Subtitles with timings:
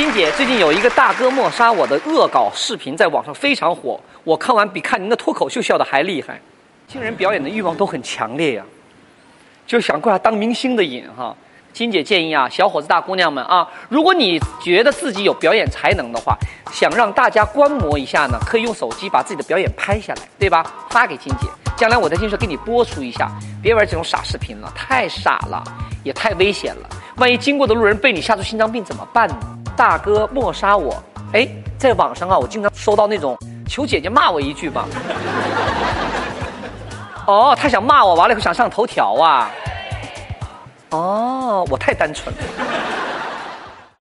[0.00, 6.40] 金姐，最近有一个大哥抹杀我的恶搞视频在网上非常火，我看完比看您的脱口秀笑的还厉害。
[6.88, 8.64] 新人表演的欲望都很强烈呀、
[9.66, 11.36] 就想过来当明星的瘾哈。
[11.74, 16.34] 金姐建议啊，小伙子、大姑娘们啊，如果你觉得自己有表演才能的话，
[16.72, 20.64] 想让大家观摩一下呢，可以用手机把自己的表演拍下来，对吧？
[20.88, 21.46] 发给金姐，
[21.76, 23.30] 将来我在金社给你播出一下。
[23.62, 25.62] 别玩这种傻视频了，太傻了，
[26.02, 26.88] 也太危险了。
[27.18, 29.38] 万一经过的路人被你吓出心脏病怎么办呢？
[29.80, 31.02] 大哥莫杀我！
[31.32, 33.34] 哎，在网上啊，我经常收到那种
[33.66, 34.84] 求姐姐骂我一句吧。
[37.26, 39.50] 哦，他想骂我，完了以后想上头条啊。
[40.90, 42.42] 哦，我太单纯了。